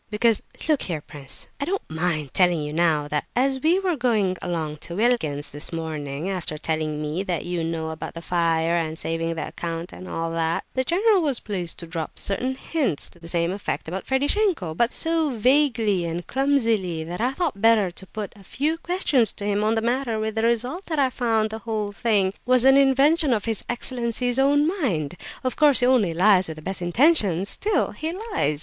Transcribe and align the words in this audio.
"Because 0.09 0.41
look 0.67 0.81
here, 0.81 0.99
prince, 1.01 1.45
I 1.59 1.65
don't 1.65 1.87
mind 1.87 2.33
telling 2.33 2.59
you 2.63 2.73
now 2.73 3.07
that 3.09 3.25
as 3.35 3.61
we 3.61 3.77
were 3.77 3.95
going 3.95 4.35
along 4.41 4.77
to 4.77 4.95
Wilkin's 4.95 5.51
this 5.51 5.71
morning, 5.71 6.27
after 6.27 6.57
telling 6.57 6.99
me 6.99 7.23
what 7.23 7.45
you 7.45 7.63
know 7.63 7.91
about 7.91 8.15
the 8.15 8.21
fire, 8.23 8.73
and 8.75 8.97
saving 8.97 9.35
the 9.35 9.53
count 9.55 9.93
and 9.93 10.09
all 10.09 10.31
that, 10.31 10.63
the 10.73 10.83
general 10.83 11.21
was 11.21 11.39
pleased 11.39 11.77
to 11.77 11.85
drop 11.85 12.17
certain 12.17 12.55
hints 12.55 13.09
to 13.09 13.19
the 13.19 13.27
same 13.27 13.51
effect 13.51 13.87
about 13.87 14.07
Ferdishenko, 14.07 14.73
but 14.75 14.91
so 14.91 15.29
vaguely 15.29 16.03
and 16.05 16.25
clumsily 16.25 17.03
that 17.03 17.21
I 17.21 17.33
thought 17.33 17.61
better 17.61 17.91
to 17.91 18.07
put 18.07 18.33
a 18.35 18.43
few 18.43 18.79
questions 18.79 19.31
to 19.33 19.45
him 19.45 19.63
on 19.63 19.75
the 19.75 19.81
matter, 19.83 20.17
with 20.19 20.33
the 20.33 20.41
result 20.41 20.85
that 20.87 20.97
I 20.97 21.11
found 21.11 21.51
the 21.51 21.59
whole 21.59 21.91
thing 21.91 22.33
was 22.43 22.63
an 22.63 22.75
invention 22.75 23.33
of 23.33 23.45
his 23.45 23.63
excellency's 23.69 24.39
own 24.39 24.67
mind. 24.81 25.15
Of 25.43 25.55
course, 25.55 25.81
he 25.81 25.85
only 25.85 26.15
lies 26.15 26.47
with 26.47 26.55
the 26.55 26.63
best 26.63 26.81
intentions; 26.81 27.49
still, 27.49 27.91
he 27.91 28.11
lies. 28.33 28.59